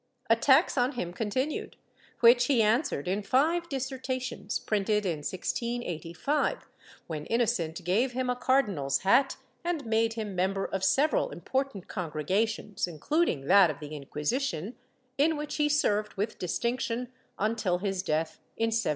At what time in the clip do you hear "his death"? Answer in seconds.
17.77-18.39